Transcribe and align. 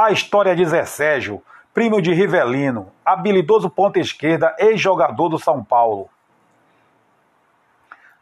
A 0.00 0.12
história 0.12 0.54
de 0.54 0.64
Zé 0.64 0.84
Sérgio, 0.84 1.42
primo 1.74 2.00
de 2.00 2.14
Rivelino, 2.14 2.92
habilidoso 3.04 3.68
ponta 3.68 3.98
esquerda, 3.98 4.54
ex-jogador 4.56 5.28
do 5.28 5.40
São 5.40 5.64
Paulo. 5.64 6.08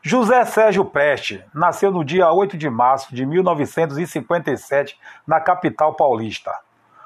José 0.00 0.42
Sérgio 0.46 0.86
Preste 0.86 1.44
nasceu 1.52 1.90
no 1.90 2.02
dia 2.02 2.32
8 2.32 2.56
de 2.56 2.70
março 2.70 3.14
de 3.14 3.26
1957 3.26 4.98
na 5.26 5.38
capital 5.38 5.92
paulista. 5.92 6.50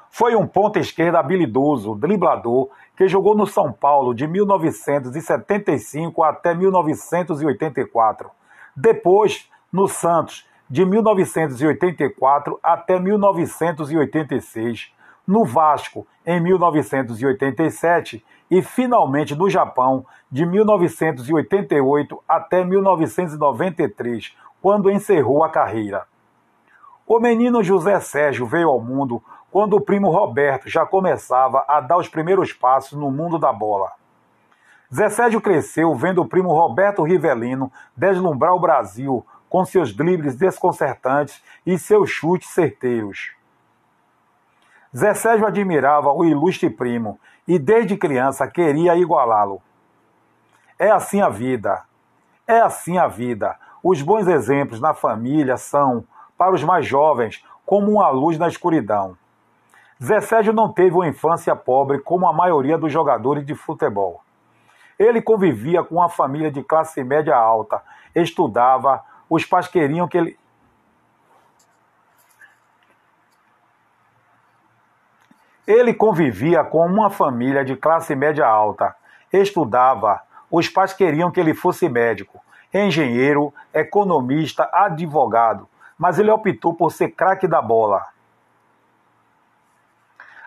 Foi 0.09 0.37
um 0.37 0.47
ponta 0.47 0.79
esquerda 0.79 1.19
habilidoso, 1.19 1.93
driblador, 1.93 2.69
que 2.95 3.09
jogou 3.09 3.35
no 3.35 3.45
São 3.45 3.73
Paulo 3.73 4.15
de 4.15 4.25
1975 4.25 6.23
até 6.23 6.55
1984. 6.55 8.31
Depois, 8.73 9.49
no 9.69 9.89
Santos, 9.89 10.49
de 10.71 10.85
1984 10.85 12.57
até 12.63 12.97
1986. 12.97 14.93
No 15.27 15.43
Vasco, 15.43 16.07
em 16.25 16.39
1987. 16.39 18.25
E, 18.49 18.61
finalmente, 18.61 19.35
no 19.35 19.49
Japão, 19.49 20.05
de 20.31 20.45
1988 20.45 22.23
até 22.25 22.63
1993, 22.63 24.33
quando 24.61 24.89
encerrou 24.89 25.43
a 25.43 25.49
carreira. 25.49 26.05
O 27.05 27.19
menino 27.19 27.61
José 27.61 27.99
Sérgio 27.99 28.45
veio 28.45 28.69
ao 28.69 28.79
mundo 28.79 29.21
quando 29.51 29.75
o 29.75 29.81
primo 29.81 30.09
Roberto 30.09 30.69
já 30.69 30.85
começava 30.85 31.65
a 31.67 31.81
dar 31.81 31.97
os 31.97 32.07
primeiros 32.07 32.53
passos 32.53 32.97
no 32.97 33.11
mundo 33.11 33.37
da 33.37 33.51
bola. 33.51 33.91
Zé 34.93 35.09
Sérgio 35.09 35.41
cresceu 35.41 35.93
vendo 35.95 36.21
o 36.21 36.27
primo 36.27 36.53
Roberto 36.53 37.03
Rivelino 37.03 37.69
deslumbrar 37.95 38.53
o 38.53 38.59
Brasil 38.59 39.25
com 39.51 39.65
seus 39.65 39.93
dribles 39.93 40.37
desconcertantes 40.37 41.43
e 41.65 41.77
seus 41.77 42.09
chutes 42.09 42.49
certeiros. 42.51 43.33
Zé 44.95 45.13
Sérgio 45.13 45.45
admirava 45.45 46.13
o 46.13 46.23
ilustre 46.23 46.69
primo 46.69 47.19
e 47.45 47.59
desde 47.59 47.97
criança 47.97 48.47
queria 48.47 48.95
igualá-lo. 48.95 49.61
É 50.79 50.89
assim 50.89 51.19
a 51.19 51.27
vida. 51.27 51.83
É 52.47 52.61
assim 52.61 52.97
a 52.97 53.07
vida. 53.07 53.57
Os 53.83 54.01
bons 54.01 54.25
exemplos 54.25 54.79
na 54.79 54.93
família 54.93 55.57
são, 55.57 56.05
para 56.37 56.53
os 56.53 56.63
mais 56.63 56.85
jovens, 56.85 57.43
como 57.65 57.91
uma 57.91 58.09
luz 58.09 58.37
na 58.37 58.47
escuridão. 58.47 59.17
Zé 60.01 60.21
Sérgio 60.21 60.53
não 60.53 60.71
teve 60.71 60.95
uma 60.95 61.09
infância 61.09 61.53
pobre 61.57 61.99
como 61.99 62.25
a 62.25 62.31
maioria 62.31 62.77
dos 62.77 62.91
jogadores 62.91 63.45
de 63.45 63.53
futebol. 63.53 64.21
Ele 64.97 65.21
convivia 65.21 65.83
com 65.83 65.95
uma 65.95 66.07
família 66.07 66.49
de 66.49 66.63
classe 66.63 67.03
média 67.03 67.35
alta, 67.35 67.81
estudava, 68.15 69.03
os 69.31 69.45
pais 69.45 69.65
queriam 69.65 70.09
que 70.09 70.17
ele. 70.17 70.37
Ele 75.65 75.93
convivia 75.93 76.65
com 76.65 76.85
uma 76.85 77.09
família 77.09 77.63
de 77.63 77.77
classe 77.77 78.13
média 78.13 78.45
alta, 78.45 78.93
estudava, 79.31 80.21
os 80.49 80.67
pais 80.67 80.91
queriam 80.91 81.31
que 81.31 81.39
ele 81.39 81.53
fosse 81.53 81.87
médico, 81.87 82.43
engenheiro, 82.73 83.53
economista, 83.73 84.69
advogado, 84.73 85.65
mas 85.97 86.19
ele 86.19 86.29
optou 86.29 86.73
por 86.73 86.91
ser 86.91 87.11
craque 87.11 87.47
da 87.47 87.61
bola. 87.61 88.05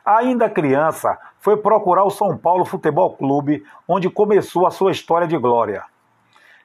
Ainda 0.05 0.51
criança, 0.51 1.19
foi 1.41 1.57
procurar 1.57 2.05
o 2.05 2.11
São 2.11 2.37
Paulo 2.37 2.67
Futebol 2.67 3.17
Clube, 3.17 3.65
onde 3.89 4.11
começou 4.11 4.67
a 4.67 4.71
sua 4.71 4.93
história 4.93 5.27
de 5.27 5.39
glória. 5.39 5.85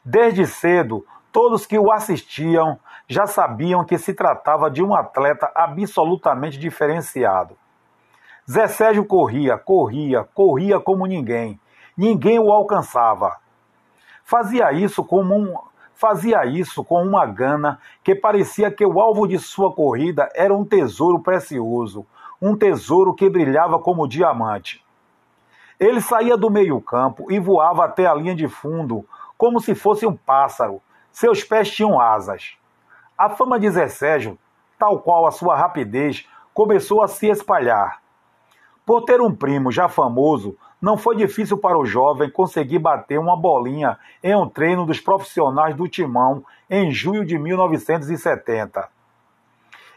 Desde 0.04 0.46
cedo, 0.46 1.06
todos 1.32 1.66
que 1.66 1.78
o 1.78 1.92
assistiam 1.92 2.80
já 3.08 3.26
sabiam 3.26 3.84
que 3.84 3.98
se 3.98 4.14
tratava 4.14 4.70
de 4.70 4.84
um 4.84 4.94
atleta 4.94 5.52
absolutamente 5.56 6.58
diferenciado. 6.58 7.58
Zé 8.50 8.68
Sérgio 8.68 9.06
corria, 9.06 9.58
corria, 9.58 10.24
corria 10.24 10.80
como 10.80 11.06
ninguém. 11.06 11.60
Ninguém 11.96 12.40
o 12.40 12.52
alcançava. 12.52 13.38
Fazia 14.24 14.72
isso 14.72 15.04
como 15.04 15.36
um, 15.36 15.54
fazia 15.96 16.46
isso 16.46 16.84
com 16.84 17.04
uma 17.04 17.26
gana 17.26 17.80
que 18.04 18.16
parecia 18.16 18.72
que 18.72 18.86
o 18.86 19.00
alvo 19.00 19.28
de 19.28 19.38
sua 19.38 19.74
corrida 19.74 20.30
era 20.34 20.54
um 20.56 20.64
tesouro 20.64 21.20
precioso, 21.20 22.06
um 22.42 22.56
tesouro 22.56 23.14
que 23.14 23.30
brilhava 23.30 23.80
como 23.80 24.08
diamante. 24.08 24.84
Ele 25.80 26.02
saía 26.02 26.38
do 26.38 26.50
meio-campo 26.50 27.32
e 27.32 27.40
voava 27.40 27.86
até 27.86 28.06
a 28.06 28.14
linha 28.14 28.36
de 28.36 28.48
fundo, 28.48 29.06
como 29.38 29.60
se 29.60 29.76
fosse 29.76 30.06
um 30.06 30.16
pássaro. 30.16 30.82
Seus 31.12 31.44
pés 31.44 31.72
tinham 31.72 32.00
asas. 32.00 32.58
A 33.18 33.30
fama 33.30 33.60
de 33.60 33.70
Zé 33.70 33.88
Sérgio, 33.88 34.38
tal 34.78 35.00
qual 35.00 35.28
a 35.28 35.32
sua 35.32 35.56
rapidez, 35.56 36.28
começou 36.54 37.02
a 37.02 37.08
se 37.08 37.28
espalhar. 37.28 38.02
Por 38.86 39.04
ter 39.04 39.22
um 39.22 39.34
primo 39.36 39.72
já 39.72 39.88
famoso, 39.88 40.58
não 40.82 40.98
foi 40.98 41.16
difícil 41.16 41.58
para 41.58 41.78
o 41.78 41.86
jovem 41.86 42.30
conseguir 42.30 42.80
bater 42.80 43.20
uma 43.20 43.36
bolinha 43.36 43.98
em 44.24 44.36
um 44.36 44.48
treino 44.48 44.86
dos 44.86 45.00
profissionais 45.00 45.76
do 45.76 45.88
Timão 45.88 46.44
em 46.70 46.92
julho 46.92 47.26
de 47.26 47.38
1970. 47.38 48.88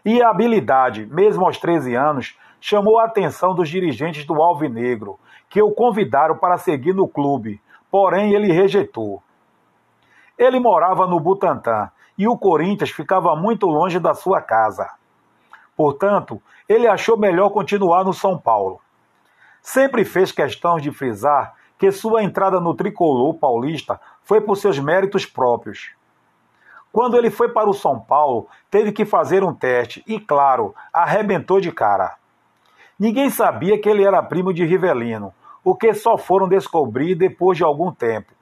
E 0.04 0.20
a 0.20 0.30
habilidade, 0.30 1.06
mesmo 1.06 1.44
aos 1.44 1.58
13 1.58 1.94
anos, 1.94 2.36
chamou 2.60 2.98
a 2.98 3.04
atenção 3.04 3.54
dos 3.54 3.68
dirigentes 3.68 4.24
do 4.24 4.42
Alvinegro, 4.42 5.18
que 5.48 5.62
o 5.62 5.70
convidaram 5.70 6.36
para 6.36 6.58
seguir 6.58 6.94
no 6.94 7.06
clube, 7.06 7.60
porém 7.90 8.32
ele 8.32 8.52
rejeitou. 8.52 9.22
Ele 10.38 10.58
morava 10.58 11.06
no 11.06 11.20
Butantã 11.20 11.90
e 12.16 12.26
o 12.26 12.36
Corinthians 12.36 12.90
ficava 12.90 13.34
muito 13.36 13.66
longe 13.66 13.98
da 13.98 14.14
sua 14.14 14.40
casa. 14.40 14.90
Portanto, 15.76 16.40
ele 16.68 16.86
achou 16.86 17.16
melhor 17.16 17.50
continuar 17.50 18.04
no 18.04 18.12
São 18.12 18.38
Paulo. 18.38 18.80
Sempre 19.60 20.04
fez 20.04 20.32
questão 20.32 20.78
de 20.78 20.90
frisar 20.90 21.54
que 21.78 21.90
sua 21.90 22.22
entrada 22.22 22.60
no 22.60 22.74
tricolor 22.74 23.34
paulista 23.34 24.00
foi 24.22 24.40
por 24.40 24.56
seus 24.56 24.78
méritos 24.78 25.26
próprios. 25.26 25.90
Quando 26.92 27.16
ele 27.16 27.30
foi 27.30 27.48
para 27.48 27.70
o 27.70 27.74
São 27.74 27.98
Paulo, 27.98 28.46
teve 28.70 28.92
que 28.92 29.04
fazer 29.04 29.42
um 29.42 29.54
teste 29.54 30.04
e, 30.06 30.20
claro, 30.20 30.74
arrebentou 30.92 31.60
de 31.60 31.72
cara. 31.72 32.16
Ninguém 32.98 33.30
sabia 33.30 33.80
que 33.80 33.88
ele 33.88 34.04
era 34.04 34.22
primo 34.22 34.52
de 34.52 34.64
Rivelino, 34.64 35.32
o 35.64 35.74
que 35.74 35.92
só 35.94 36.18
foram 36.18 36.48
descobrir 36.48 37.14
depois 37.14 37.56
de 37.56 37.64
algum 37.64 37.90
tempo. 37.90 38.32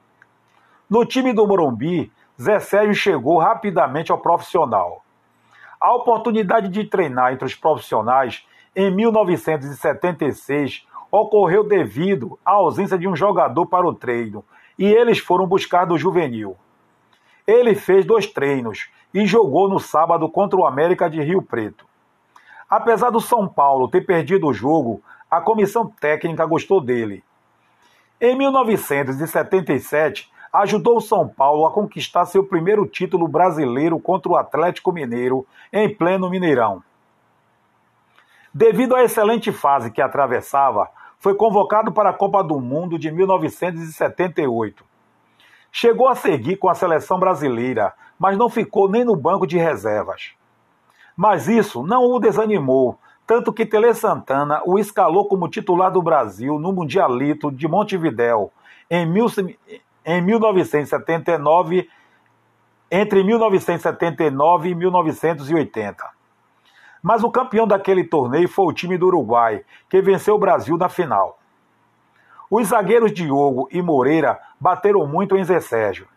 No 0.91 1.05
time 1.05 1.31
do 1.31 1.47
Morumbi, 1.47 2.11
Zé 2.37 2.59
Sérgio 2.59 2.93
chegou 2.93 3.37
rapidamente 3.37 4.11
ao 4.11 4.17
profissional. 4.17 5.05
A 5.79 5.95
oportunidade 5.95 6.67
de 6.67 6.83
treinar 6.83 7.31
entre 7.31 7.45
os 7.45 7.55
profissionais 7.55 8.45
em 8.75 8.93
1976 8.93 10.85
ocorreu 11.09 11.63
devido 11.65 12.37
à 12.43 12.51
ausência 12.51 12.97
de 12.97 13.07
um 13.07 13.15
jogador 13.15 13.67
para 13.67 13.87
o 13.87 13.93
treino 13.95 14.43
e 14.77 14.85
eles 14.85 15.17
foram 15.17 15.47
buscar 15.47 15.85
do 15.85 15.97
juvenil. 15.97 16.57
Ele 17.47 17.73
fez 17.73 18.05
dois 18.05 18.27
treinos 18.27 18.89
e 19.13 19.25
jogou 19.25 19.69
no 19.69 19.79
sábado 19.79 20.27
contra 20.27 20.59
o 20.59 20.65
América 20.65 21.09
de 21.09 21.21
Rio 21.21 21.41
Preto. 21.41 21.85
Apesar 22.69 23.11
do 23.11 23.21
São 23.21 23.47
Paulo 23.47 23.87
ter 23.87 24.01
perdido 24.01 24.45
o 24.45 24.53
jogo, 24.53 25.01
a 25.29 25.39
comissão 25.39 25.87
técnica 25.87 26.45
gostou 26.45 26.81
dele. 26.81 27.23
Em 28.19 28.37
1977, 28.37 30.29
ajudou 30.51 30.97
o 30.97 31.01
São 31.01 31.27
Paulo 31.27 31.65
a 31.65 31.71
conquistar 31.71 32.25
seu 32.25 32.43
primeiro 32.43 32.85
título 32.85 33.27
brasileiro 33.27 33.99
contra 33.99 34.31
o 34.31 34.35
Atlético 34.35 34.91
Mineiro 34.91 35.45
em 35.71 35.93
pleno 35.93 36.29
Mineirão. 36.29 36.83
Devido 38.53 38.95
à 38.95 39.03
excelente 39.03 39.51
fase 39.51 39.91
que 39.91 40.01
atravessava, 40.01 40.89
foi 41.17 41.35
convocado 41.35 41.91
para 41.91 42.09
a 42.09 42.13
Copa 42.13 42.43
do 42.43 42.59
Mundo 42.59 42.99
de 42.99 43.11
1978. 43.11 44.83
Chegou 45.71 46.09
a 46.09 46.15
seguir 46.15 46.57
com 46.57 46.67
a 46.67 46.75
seleção 46.75 47.17
brasileira, 47.17 47.93
mas 48.19 48.37
não 48.37 48.49
ficou 48.49 48.89
nem 48.89 49.05
no 49.05 49.15
banco 49.15 49.47
de 49.47 49.57
reservas. 49.57 50.31
Mas 51.15 51.47
isso 51.47 51.81
não 51.83 52.03
o 52.11 52.19
desanimou, 52.19 52.97
tanto 53.25 53.53
que 53.53 53.65
Tele 53.65 53.93
Santana 53.93 54.61
o 54.65 54.77
escalou 54.77 55.27
como 55.27 55.47
titular 55.47 55.89
do 55.91 56.01
Brasil 56.01 56.59
no 56.59 56.73
Mundialito 56.73 57.49
de 57.49 57.67
Montevidéu 57.67 58.51
em, 58.89 59.05
mil, 59.05 59.27
em 60.05 60.21
1979, 60.21 61.89
entre 62.89 63.23
1979 63.23 64.69
e 64.69 64.75
1980. 64.75 66.03
Mas 67.01 67.23
o 67.23 67.31
campeão 67.31 67.65
daquele 67.65 68.03
torneio 68.03 68.47
foi 68.47 68.65
o 68.65 68.73
time 68.73 68.97
do 68.97 69.07
Uruguai, 69.07 69.63
que 69.89 70.01
venceu 70.01 70.35
o 70.35 70.39
Brasil 70.39 70.77
na 70.77 70.89
final. 70.89 71.39
Os 72.49 72.67
zagueiros 72.67 73.13
Diogo 73.13 73.69
e 73.71 73.81
Moreira 73.81 74.39
bateram 74.59 75.07
muito 75.07 75.37
em 75.37 75.43
Zé 75.43 75.59
Sérgio. 75.59 76.07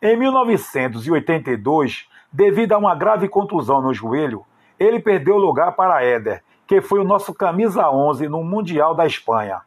Em 0.00 0.16
1982, 0.16 2.08
devido 2.32 2.72
a 2.72 2.78
uma 2.78 2.94
grave 2.94 3.28
contusão 3.28 3.82
no 3.82 3.92
joelho, 3.92 4.46
ele 4.78 5.00
perdeu 5.00 5.34
o 5.34 5.38
lugar 5.38 5.72
para 5.72 6.02
Éder, 6.02 6.42
que 6.66 6.80
foi 6.80 7.00
o 7.00 7.04
nosso 7.04 7.34
camisa 7.34 7.90
11 7.90 8.28
no 8.28 8.44
Mundial 8.44 8.94
da 8.94 9.04
Espanha. 9.04 9.60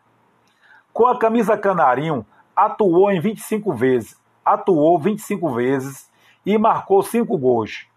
Com 0.93 1.05
a 1.05 1.19
camisa 1.19 1.57
canarinho, 1.57 2.25
atuou 2.55 3.11
em 3.11 3.19
25 3.19 3.73
vezes, 3.73 4.19
atuou 4.43 4.99
25 4.99 5.53
vezes 5.53 6.09
e 6.45 6.57
marcou 6.57 7.01
5 7.01 7.37
gols. 7.37 7.87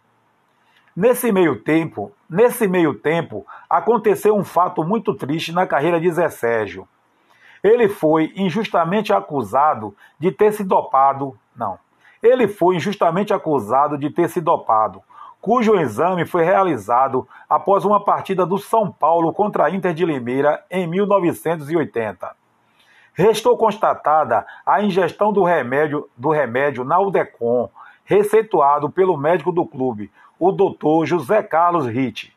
Nesse 0.94 1.30
meio 1.30 1.60
tempo, 1.60 2.12
Nesse 2.28 2.66
meio 2.66 2.92
tempo, 2.92 3.46
aconteceu 3.70 4.34
um 4.34 4.42
fato 4.42 4.82
muito 4.82 5.14
triste 5.14 5.52
na 5.52 5.64
carreira 5.64 6.00
de 6.00 6.10
Zé 6.10 6.28
Sérgio. 6.28 6.88
Ele 7.62 7.88
foi 7.88 8.32
injustamente 8.34 9.12
acusado 9.12 9.94
de 10.18 10.32
ter 10.32 10.52
se 10.52 10.64
dopado. 10.64 11.38
Não. 11.54 11.78
Ele 12.20 12.48
foi 12.48 12.76
injustamente 12.76 13.32
acusado 13.32 13.96
de 13.96 14.10
ter 14.10 14.28
se 14.28 14.40
dopado, 14.40 15.00
cujo 15.40 15.76
exame 15.76 16.26
foi 16.26 16.42
realizado 16.42 17.28
após 17.48 17.84
uma 17.84 18.02
partida 18.04 18.44
do 18.44 18.58
São 18.58 18.90
Paulo 18.90 19.32
contra 19.32 19.66
a 19.66 19.70
Inter 19.70 19.94
de 19.94 20.04
Limeira 20.04 20.64
em 20.68 20.88
1980. 20.88 22.34
Restou 23.16 23.56
constatada 23.56 24.46
a 24.66 24.82
ingestão 24.82 25.32
do 25.32 25.42
remédio, 25.42 26.06
do 26.14 26.28
remédio 26.28 26.84
Naldecon, 26.84 27.70
receituado 28.04 28.90
pelo 28.90 29.16
médico 29.16 29.50
do 29.50 29.64
clube, 29.64 30.12
o 30.38 30.52
Dr. 30.52 31.06
José 31.06 31.42
Carlos 31.42 31.86
Ritt. 31.86 32.36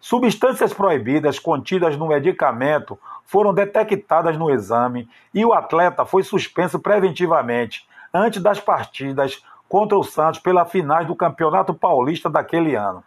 Substâncias 0.00 0.74
proibidas 0.74 1.38
contidas 1.38 1.96
no 1.96 2.08
medicamento 2.08 2.98
foram 3.24 3.54
detectadas 3.54 4.36
no 4.36 4.50
exame 4.50 5.08
e 5.32 5.44
o 5.44 5.52
atleta 5.52 6.04
foi 6.04 6.24
suspenso 6.24 6.80
preventivamente 6.80 7.88
antes 8.12 8.42
das 8.42 8.58
partidas 8.58 9.40
contra 9.68 9.96
o 9.96 10.02
Santos 10.02 10.40
pela 10.40 10.64
finais 10.64 11.06
do 11.06 11.14
Campeonato 11.14 11.72
Paulista 11.72 12.28
daquele 12.28 12.74
ano. 12.74 13.04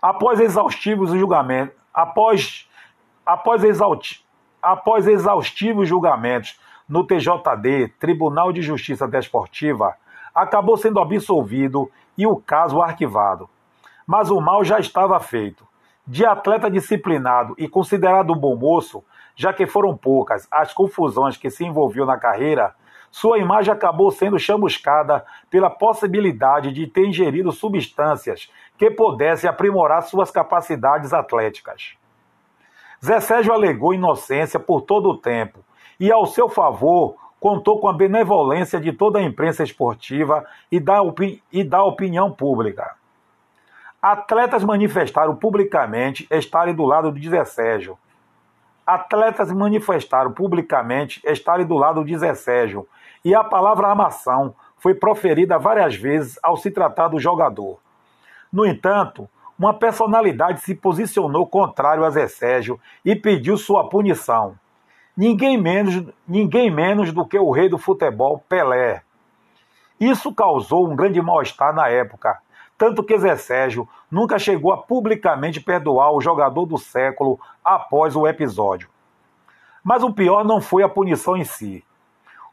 Após 0.00 0.38
exaustivos 0.38 1.10
julgamentos, 1.10 1.74
após, 1.92 2.70
após, 3.26 3.64
após 4.62 5.06
exaustivos 5.06 5.88
julgamentos 5.88 6.58
no 6.88 7.06
TJD, 7.06 7.88
Tribunal 7.98 8.52
de 8.52 8.62
Justiça 8.62 9.06
Desportiva, 9.06 9.94
acabou 10.34 10.76
sendo 10.76 11.00
absolvido 11.00 11.90
e 12.16 12.26
o 12.26 12.36
caso 12.36 12.82
arquivado. 12.82 13.48
Mas 14.06 14.30
o 14.30 14.40
mal 14.40 14.64
já 14.64 14.78
estava 14.78 15.18
feito. 15.20 15.66
De 16.06 16.26
atleta 16.26 16.70
disciplinado 16.70 17.54
e 17.56 17.68
considerado 17.68 18.34
bom 18.34 18.56
moço, 18.56 19.04
já 19.36 19.52
que 19.52 19.66
foram 19.66 19.96
poucas 19.96 20.48
as 20.50 20.72
confusões 20.72 21.36
que 21.36 21.50
se 21.50 21.64
envolviam 21.64 22.06
na 22.06 22.18
carreira, 22.18 22.74
sua 23.10 23.38
imagem 23.38 23.72
acabou 23.72 24.10
sendo 24.10 24.38
chamuscada 24.38 25.24
pela 25.50 25.68
possibilidade 25.68 26.72
de 26.72 26.86
ter 26.86 27.06
ingerido 27.06 27.50
substâncias 27.50 28.50
que 28.78 28.90
pudessem 28.90 29.48
aprimorar 29.50 30.02
suas 30.02 30.30
capacidades 30.30 31.12
atléticas. 31.12 31.99
Zé 33.04 33.18
Sérgio 33.20 33.52
alegou 33.52 33.94
inocência 33.94 34.60
por 34.60 34.82
todo 34.82 35.08
o 35.08 35.16
tempo 35.16 35.60
e, 35.98 36.12
ao 36.12 36.26
seu 36.26 36.48
favor, 36.48 37.16
contou 37.40 37.80
com 37.80 37.88
a 37.88 37.92
benevolência 37.92 38.78
de 38.78 38.92
toda 38.92 39.18
a 39.18 39.22
imprensa 39.22 39.62
esportiva 39.62 40.44
e 40.70 40.78
da, 40.78 40.98
e 41.50 41.64
da 41.64 41.82
opinião 41.82 42.30
pública. 42.30 42.94
Atletas 44.02 44.62
manifestaram 44.62 45.34
publicamente 45.34 46.26
estarem 46.30 46.74
do 46.74 46.84
lado 46.84 47.10
de 47.12 47.28
Zé 47.28 47.44
Sérgio. 47.44 47.98
Atletas 48.86 49.50
manifestaram 49.52 50.32
publicamente 50.32 51.20
estarem 51.24 51.66
do 51.66 51.76
lado 51.76 52.04
de 52.04 52.16
Zé 52.18 52.34
Sérgio 52.34 52.86
e 53.24 53.34
a 53.34 53.44
palavra 53.44 53.88
armação 53.88 54.54
foi 54.76 54.94
proferida 54.94 55.58
várias 55.58 55.94
vezes 55.94 56.38
ao 56.42 56.56
se 56.56 56.70
tratar 56.70 57.08
do 57.08 57.20
jogador. 57.20 57.78
No 58.52 58.66
entanto, 58.66 59.28
uma 59.60 59.74
personalidade 59.74 60.60
se 60.62 60.74
posicionou 60.74 61.46
contrário 61.46 62.04
a 62.04 62.10
Zé 62.10 62.26
Sérgio 62.26 62.80
e 63.04 63.14
pediu 63.14 63.56
sua 63.56 63.88
punição 63.88 64.56
ninguém 65.20 65.60
menos, 65.60 66.02
ninguém 66.26 66.70
menos 66.70 67.12
do 67.12 67.26
que 67.26 67.38
o 67.38 67.50
rei 67.50 67.68
do 67.68 67.76
futebol, 67.76 68.42
Pelé. 68.48 69.02
Isso 70.00 70.34
causou 70.34 70.90
um 70.90 70.96
grande 70.96 71.20
mal-estar 71.20 71.74
na 71.74 71.88
época, 71.88 72.38
tanto 72.78 73.02
que 73.02 73.18
Zé 73.18 73.36
Sérgio 73.36 73.86
nunca 74.10 74.38
chegou 74.38 74.72
a 74.72 74.78
publicamente 74.78 75.60
perdoar 75.60 76.12
o 76.12 76.22
jogador 76.22 76.64
do 76.64 76.78
século 76.78 77.38
após 77.62 78.16
o 78.16 78.26
episódio. 78.26 78.88
Mas 79.84 80.02
o 80.02 80.10
pior 80.10 80.42
não 80.42 80.58
foi 80.58 80.82
a 80.82 80.88
punição 80.88 81.36
em 81.36 81.44
si. 81.44 81.84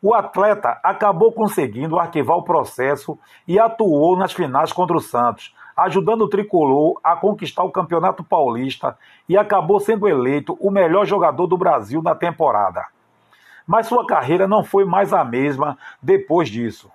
O 0.01 0.13
atleta 0.13 0.79
acabou 0.83 1.31
conseguindo 1.31 1.97
arquivar 1.97 2.37
o 2.37 2.43
processo 2.43 3.17
e 3.47 3.59
atuou 3.59 4.15
nas 4.15 4.31
finais 4.31 4.71
contra 4.71 4.95
o 4.95 5.01
Santos, 5.01 5.55
ajudando 5.75 6.21
o 6.21 6.29
tricolor 6.29 6.99
a 7.03 7.15
conquistar 7.15 7.63
o 7.63 7.71
Campeonato 7.71 8.23
Paulista 8.23 8.97
e 9.27 9.37
acabou 9.37 9.79
sendo 9.79 10.07
eleito 10.07 10.57
o 10.59 10.69
melhor 10.69 11.05
jogador 11.05 11.47
do 11.47 11.57
Brasil 11.57 12.01
na 12.01 12.13
temporada. 12.13 12.85
Mas 13.65 13.87
sua 13.87 14.05
carreira 14.05 14.47
não 14.47 14.63
foi 14.63 14.85
mais 14.85 15.11
a 15.13 15.25
mesma 15.25 15.77
depois 16.01 16.47
disso. 16.49 16.91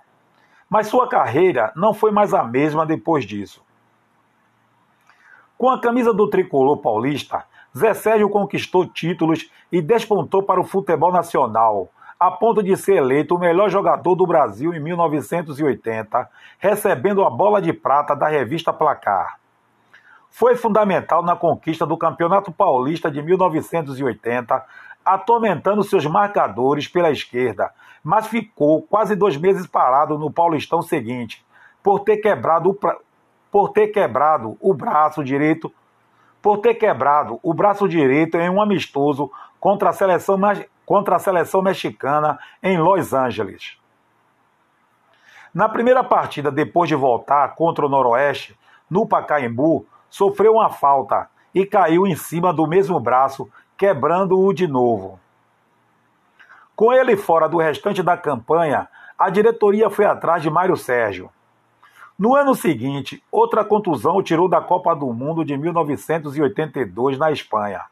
Mas 0.70 0.86
sua 0.86 1.08
carreira 1.08 1.72
não 1.76 1.92
foi 1.92 2.10
mais 2.10 2.32
a 2.32 2.42
mesma 2.44 2.86
depois 2.86 3.24
disso. 3.24 3.62
Com 5.58 5.68
a 5.68 5.80
camisa 5.80 6.14
do 6.14 6.30
tricolor 6.30 6.78
paulista, 6.78 7.44
Zé 7.76 7.94
Sérgio 7.94 8.28
conquistou 8.28 8.86
títulos 8.86 9.50
e 9.70 9.80
despontou 9.80 10.42
para 10.42 10.60
o 10.60 10.64
futebol 10.64 11.12
nacional, 11.12 11.88
a 12.22 12.30
ponto 12.30 12.62
de 12.62 12.76
ser 12.76 12.98
eleito 12.98 13.34
o 13.34 13.38
melhor 13.38 13.68
jogador 13.68 14.14
do 14.14 14.24
Brasil 14.24 14.72
em 14.72 14.78
1980, 14.78 16.30
recebendo 16.56 17.24
a 17.24 17.28
bola 17.28 17.60
de 17.60 17.72
prata 17.72 18.14
da 18.14 18.28
revista 18.28 18.72
Placar. 18.72 19.40
Foi 20.30 20.54
fundamental 20.54 21.20
na 21.24 21.34
conquista 21.34 21.84
do 21.84 21.96
Campeonato 21.96 22.52
Paulista 22.52 23.10
de 23.10 23.20
1980, 23.20 24.64
atormentando 25.04 25.82
seus 25.82 26.06
marcadores 26.06 26.86
pela 26.86 27.10
esquerda, 27.10 27.72
mas 28.04 28.28
ficou 28.28 28.82
quase 28.82 29.16
dois 29.16 29.36
meses 29.36 29.66
parado 29.66 30.16
no 30.16 30.30
Paulistão 30.30 30.80
seguinte, 30.80 31.44
por 31.82 32.00
ter 32.00 32.18
quebrado 32.18 32.70
o, 32.70 32.74
pra... 32.74 32.98
por 33.50 33.70
ter 33.70 33.88
quebrado 33.88 34.56
o 34.60 34.72
braço 34.72 35.24
direito 35.24 35.72
por 36.40 36.58
ter 36.58 36.74
quebrado 36.74 37.38
o 37.40 37.54
braço 37.54 37.88
direito 37.88 38.36
em 38.36 38.50
um 38.50 38.60
amistoso 38.60 39.30
contra 39.60 39.90
a 39.90 39.92
seleção 39.92 40.36
contra 40.84 41.16
a 41.16 41.18
seleção 41.18 41.62
mexicana 41.62 42.38
em 42.62 42.78
Los 42.78 43.12
Angeles. 43.12 43.76
Na 45.54 45.68
primeira 45.68 46.02
partida, 46.02 46.50
depois 46.50 46.88
de 46.88 46.94
voltar 46.94 47.54
contra 47.54 47.84
o 47.84 47.88
Noroeste, 47.88 48.58
no 48.88 49.06
Pacaembu, 49.06 49.86
sofreu 50.08 50.54
uma 50.54 50.70
falta 50.70 51.28
e 51.54 51.66
caiu 51.66 52.06
em 52.06 52.16
cima 52.16 52.52
do 52.52 52.66
mesmo 52.66 52.98
braço, 52.98 53.50
quebrando-o 53.76 54.52
de 54.52 54.66
novo. 54.66 55.20
Com 56.74 56.92
ele 56.92 57.16
fora 57.16 57.48
do 57.48 57.58
restante 57.58 58.02
da 58.02 58.16
campanha, 58.16 58.88
a 59.18 59.28
diretoria 59.28 59.90
foi 59.90 60.04
atrás 60.04 60.42
de 60.42 60.50
Mário 60.50 60.76
Sérgio. 60.76 61.30
No 62.18 62.34
ano 62.34 62.54
seguinte, 62.54 63.22
outra 63.30 63.64
contusão 63.64 64.16
o 64.16 64.22
tirou 64.22 64.48
da 64.48 64.60
Copa 64.60 64.94
do 64.94 65.12
Mundo 65.12 65.44
de 65.44 65.56
1982 65.56 67.18
na 67.18 67.30
Espanha. 67.30 67.82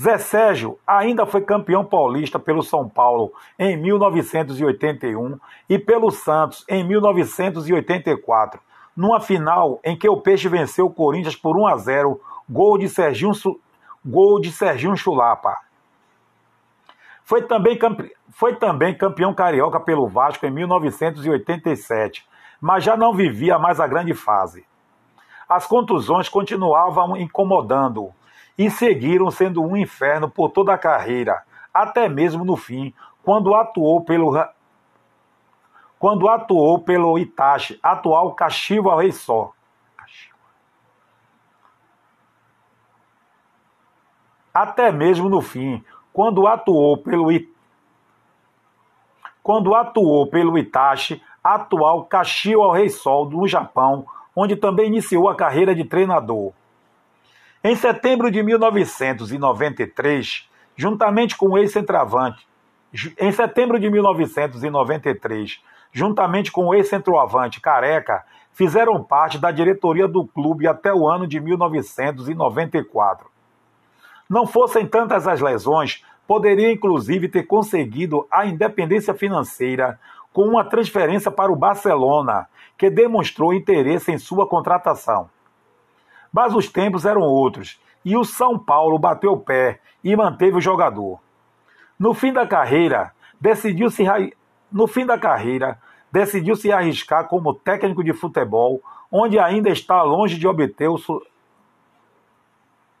Zé 0.00 0.16
Sérgio 0.18 0.78
ainda 0.86 1.26
foi 1.26 1.42
campeão 1.42 1.84
paulista 1.84 2.38
pelo 2.38 2.62
São 2.62 2.88
Paulo 2.88 3.32
em 3.58 3.76
1981 3.76 5.38
e 5.68 5.78
pelo 5.78 6.10
Santos 6.10 6.64
em 6.68 6.82
1984, 6.82 8.60
numa 8.96 9.20
final 9.20 9.80
em 9.84 9.96
que 9.96 10.08
o 10.08 10.16
Peixe 10.16 10.48
venceu 10.48 10.86
o 10.86 10.92
Corinthians 10.92 11.36
por 11.36 11.56
1 11.56 11.66
a 11.66 11.76
0, 11.76 12.20
gol 12.48 12.78
de 12.78 12.88
Serginho, 12.88 13.32
gol 14.04 14.40
de 14.40 14.50
Serginho 14.50 14.96
Chulapa. 14.96 15.56
Foi 17.24 17.42
também, 17.42 17.78
foi 18.30 18.56
também 18.56 18.96
campeão 18.96 19.34
carioca 19.34 19.78
pelo 19.78 20.08
Vasco 20.08 20.44
em 20.46 20.50
1987, 20.50 22.26
mas 22.60 22.82
já 22.82 22.96
não 22.96 23.12
vivia 23.12 23.58
mais 23.58 23.78
a 23.78 23.86
grande 23.86 24.14
fase. 24.14 24.64
As 25.48 25.66
contusões 25.66 26.28
continuavam 26.28 27.16
incomodando-o 27.16 28.12
e 28.58 28.70
seguiram 28.70 29.30
sendo 29.30 29.62
um 29.62 29.76
inferno 29.76 30.30
por 30.30 30.50
toda 30.50 30.74
a 30.74 30.78
carreira, 30.78 31.42
até 31.72 32.08
mesmo 32.08 32.44
no 32.44 32.56
fim, 32.56 32.94
quando 33.22 33.54
atuou 33.54 34.04
pelo 34.04 34.32
quando 35.98 36.28
atuou 36.28 36.80
pelo 36.80 37.16
Itachi, 37.16 37.78
atual 37.80 38.36
Rei 38.98 39.12
Só. 39.12 39.52
Até 44.52 44.90
mesmo 44.90 45.28
no 45.28 45.40
fim, 45.40 45.82
quando 46.12 46.46
atuou 46.46 46.98
pelo 46.98 47.28
quando 49.42 49.74
atuou 49.74 50.26
pelo 50.26 50.58
Itachi, 50.58 51.22
atual 51.42 52.04
Kashiwa 52.04 52.76
Rei 52.76 52.88
Sol 52.88 53.28
no 53.28 53.46
Japão, 53.48 54.06
onde 54.34 54.56
também 54.56 54.86
iniciou 54.86 55.28
a 55.28 55.34
carreira 55.34 55.74
de 55.74 55.84
treinador. 55.84 56.52
Em 57.64 57.76
setembro 57.76 58.28
de 58.28 58.42
1993, 58.42 60.50
juntamente 60.74 61.36
com 61.36 61.50
o 61.50 61.56
ex-centroavante, 61.56 62.44
em 63.16 63.30
setembro 63.30 63.78
de 63.78 63.88
1993, 63.88 65.62
juntamente 65.92 66.50
com 66.50 66.66
o 66.66 66.74
ex-centroavante 66.74 67.60
Careca, 67.60 68.24
fizeram 68.50 69.04
parte 69.04 69.38
da 69.38 69.52
diretoria 69.52 70.08
do 70.08 70.26
clube 70.26 70.66
até 70.66 70.92
o 70.92 71.08
ano 71.08 71.24
de 71.24 71.38
1994. 71.38 73.30
Não 74.28 74.44
fossem 74.44 74.84
tantas 74.84 75.28
as 75.28 75.40
lesões, 75.40 76.04
poderia 76.26 76.72
inclusive 76.72 77.28
ter 77.28 77.44
conseguido 77.44 78.26
a 78.28 78.44
independência 78.44 79.14
financeira, 79.14 80.00
com 80.32 80.48
uma 80.48 80.64
transferência 80.64 81.30
para 81.30 81.52
o 81.52 81.56
Barcelona, 81.56 82.48
que 82.76 82.90
demonstrou 82.90 83.54
interesse 83.54 84.10
em 84.10 84.18
sua 84.18 84.48
contratação. 84.48 85.30
Mas 86.32 86.54
os 86.54 86.68
tempos 86.68 87.04
eram 87.04 87.22
outros 87.22 87.78
e 88.04 88.16
o 88.16 88.24
São 88.24 88.58
Paulo 88.58 88.98
bateu 88.98 89.32
o 89.32 89.40
pé 89.40 89.80
e 90.02 90.16
manteve 90.16 90.56
o 90.56 90.60
jogador. 90.60 91.20
No 91.98 92.14
fim 92.14 92.32
da 92.32 92.46
carreira, 92.46 93.12
decidiu 93.40 93.90
se 93.90 94.04
no 94.70 94.86
fim 94.86 95.04
da 95.04 95.18
carreira, 95.18 95.78
decidiu 96.10 96.56
se 96.56 96.72
arriscar 96.72 97.28
como 97.28 97.54
técnico 97.54 98.02
de 98.02 98.12
futebol, 98.12 98.80
onde 99.10 99.38
ainda 99.38 99.68
está 99.68 100.02
longe 100.02 100.38
de 100.38 100.48
obter 100.48 100.88
o 100.88 100.96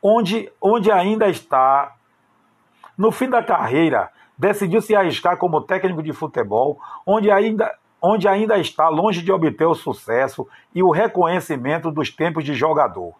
onde, 0.02 0.52
onde 0.60 0.92
ainda 0.92 1.28
está 1.28 1.94
no 2.96 3.10
fim 3.10 3.30
da 3.30 3.42
carreira, 3.42 4.10
decidiu 4.36 4.82
se 4.82 4.94
arriscar 4.94 5.38
como 5.38 5.62
técnico 5.62 6.02
de 6.02 6.12
futebol, 6.12 6.78
onde 7.06 7.30
ainda 7.30 7.74
onde 8.04 8.26
ainda 8.26 8.58
está 8.58 8.88
longe 8.88 9.22
de 9.22 9.30
obter 9.30 9.64
o 9.64 9.76
sucesso 9.76 10.48
e 10.74 10.82
o 10.82 10.90
reconhecimento 10.90 11.88
dos 11.88 12.10
tempos 12.10 12.42
de 12.42 12.52
jogador 12.52 13.14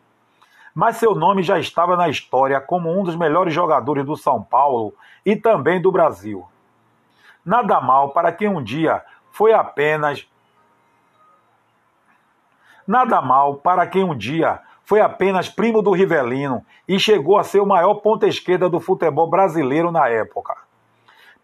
mas 0.74 0.96
seu 0.96 1.14
nome 1.14 1.42
já 1.42 1.58
estava 1.58 1.96
na 1.96 2.08
história 2.08 2.60
como 2.60 2.90
um 2.90 3.02
dos 3.04 3.16
melhores 3.16 3.52
jogadores 3.52 4.04
do 4.04 4.16
São 4.16 4.42
Paulo 4.42 4.94
e 5.24 5.36
também 5.36 5.80
do 5.80 5.92
Brasil. 5.92 6.46
Nada 7.44 7.80
mal 7.80 8.10
para 8.10 8.32
quem 8.32 8.48
um 8.48 8.62
dia 8.62 9.02
foi 9.30 9.52
apenas. 9.52 10.26
Nada 12.86 13.20
mal 13.20 13.56
para 13.56 13.86
quem 13.86 14.04
um 14.04 14.16
dia 14.16 14.60
foi 14.84 15.00
apenas 15.00 15.48
primo 15.48 15.82
do 15.82 15.92
Rivelino 15.92 16.64
e 16.88 16.98
chegou 16.98 17.38
a 17.38 17.44
ser 17.44 17.60
o 17.60 17.66
maior 17.66 17.94
ponta 17.94 18.26
esquerda 18.26 18.68
do 18.68 18.80
futebol 18.80 19.28
brasileiro 19.28 19.90
na 19.90 20.08
época. 20.08 20.56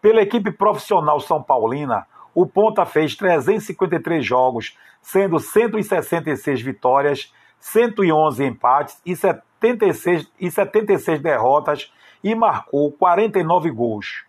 Pela 0.01 0.21
equipe 0.21 0.51
profissional 0.51 1.19
São 1.19 1.41
Paulina, 1.41 2.05
o 2.33 2.45
ponta 2.45 2.85
fez 2.85 3.15
353 3.15 4.25
jogos, 4.25 4.77
sendo 5.01 5.39
166 5.39 6.61
vitórias 6.61 7.33
111 7.59 8.43
empates 8.43 9.01
e 9.05 9.15
76, 9.15 10.31
e 10.39 10.49
76 10.49 11.21
derrotas 11.21 11.93
e 12.23 12.33
marcou 12.33 12.91
49 12.91 13.71
gols. 13.71 14.25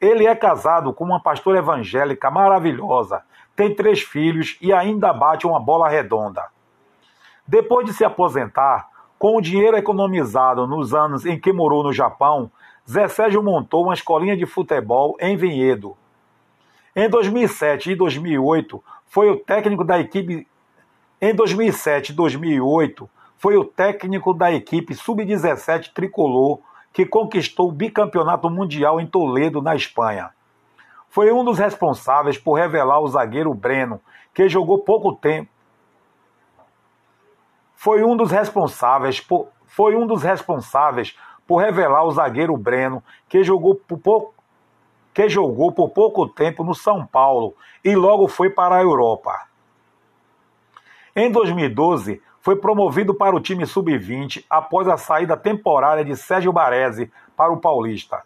Ele 0.00 0.26
é 0.26 0.34
casado 0.34 0.92
com 0.92 1.04
uma 1.04 1.20
pastora 1.20 1.58
evangélica 1.58 2.30
maravilhosa, 2.30 3.22
tem 3.56 3.74
três 3.74 4.00
filhos 4.00 4.56
e 4.60 4.72
ainda 4.72 5.12
bate 5.12 5.46
uma 5.46 5.58
bola 5.58 5.88
redonda. 5.88 6.46
Depois 7.46 7.86
de 7.86 7.92
se 7.92 8.04
aposentar, 8.04 8.88
com 9.18 9.36
o 9.36 9.40
dinheiro 9.40 9.76
economizado 9.76 10.66
nos 10.66 10.94
anos 10.94 11.26
em 11.26 11.38
que 11.38 11.52
morou 11.52 11.82
no 11.82 11.92
Japão, 11.92 12.50
Zé 12.88 13.08
Sérgio 13.08 13.42
montou 13.42 13.84
uma 13.84 13.94
escolinha 13.94 14.36
de 14.36 14.46
futebol 14.46 15.16
em 15.20 15.36
Vinhedo. 15.36 15.96
Em 16.94 17.08
2007 17.08 17.92
e 17.92 17.96
2008, 17.96 18.82
foi 19.06 19.30
o 19.30 19.36
técnico 19.36 19.82
da 19.82 19.98
equipe 19.98 20.46
em 21.20 21.34
2007 21.34 22.10
e 22.10 22.14
2008, 22.14 23.08
foi 23.36 23.56
o 23.56 23.64
técnico 23.64 24.32
da 24.32 24.52
equipe 24.52 24.94
sub-17 24.94 25.92
tricolor 25.92 26.60
que 26.92 27.04
conquistou 27.04 27.68
o 27.68 27.72
bicampeonato 27.72 28.48
mundial 28.50 29.00
em 29.00 29.06
Toledo, 29.06 29.62
na 29.62 29.74
Espanha. 29.74 30.30
Foi 31.08 31.32
um 31.32 31.44
dos 31.44 31.58
responsáveis 31.58 32.38
por 32.38 32.54
revelar 32.54 33.00
o 33.00 33.08
zagueiro 33.08 33.52
Breno, 33.54 34.00
que 34.34 34.48
jogou 34.48 34.78
pouco 34.80 35.14
tempo. 35.14 35.50
Foi 37.74 38.04
um 38.04 38.16
dos 38.16 38.30
responsáveis 38.30 39.20
por, 39.20 39.48
foi 39.66 39.96
um 39.96 40.06
dos 40.06 40.22
responsáveis 40.22 41.16
por 41.46 41.58
revelar 41.58 42.04
o 42.04 42.10
zagueiro 42.10 42.56
Breno, 42.56 43.02
que 43.28 43.42
jogou 43.42 43.74
por 43.74 43.98
pouco 43.98 44.34
que 45.14 45.28
jogou 45.28 45.72
por 45.72 45.90
pouco 45.90 46.28
tempo 46.28 46.62
no 46.62 46.76
São 46.76 47.04
Paulo 47.04 47.56
e 47.84 47.96
logo 47.96 48.28
foi 48.28 48.50
para 48.50 48.76
a 48.76 48.82
Europa. 48.82 49.48
Em 51.20 51.32
2012, 51.32 52.22
foi 52.40 52.54
promovido 52.54 53.12
para 53.12 53.34
o 53.34 53.40
time 53.40 53.66
sub-20 53.66 54.44
após 54.48 54.86
a 54.86 54.96
saída 54.96 55.36
temporária 55.36 56.04
de 56.04 56.14
Sérgio 56.14 56.52
Baresi 56.52 57.10
para 57.36 57.52
o 57.52 57.56
Paulista. 57.56 58.22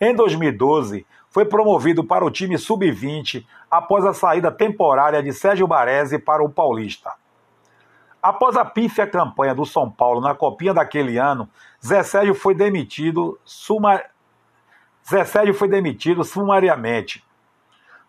Em 0.00 0.14
2012, 0.14 1.06
foi 1.28 1.44
promovido 1.44 2.02
para 2.02 2.24
o 2.24 2.30
time 2.30 2.56
sub-20 2.56 3.44
após 3.70 4.06
a 4.06 4.14
saída 4.14 4.50
temporária 4.50 5.22
de 5.22 5.34
Sérgio 5.34 5.66
Baresi 5.66 6.18
para 6.18 6.42
o 6.42 6.48
Paulista. 6.48 7.12
Após 8.22 8.56
a 8.56 8.64
pífia 8.64 9.06
campanha 9.06 9.54
do 9.54 9.66
São 9.66 9.90
Paulo 9.90 10.18
na 10.18 10.34
copinha 10.34 10.72
daquele 10.72 11.18
ano, 11.18 11.46
Zé 11.86 12.02
Sérgio 12.02 12.34
foi 12.34 12.54
demitido, 12.54 13.38
suma... 13.44 14.00
Zé 15.06 15.26
Sérgio 15.26 15.52
foi 15.52 15.68
demitido 15.68 16.24
sumariamente. 16.24 17.22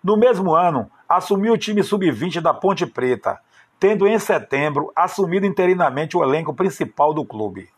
No 0.02 0.16
mesmo 0.16 0.56
ano, 0.56 0.90
assumiu 1.06 1.52
o 1.52 1.58
time 1.58 1.84
sub-20 1.84 2.40
da 2.40 2.54
Ponte 2.54 2.86
Preta 2.86 3.42
tendo 3.80 4.08
em 4.08 4.20
setembro 4.20 4.92
assumido 4.96 5.46
interinamente 5.46 6.18
o 6.18 6.24
elenco 6.24 6.54
principal 6.54 7.14
do 7.14 7.26
clube. 7.26 7.70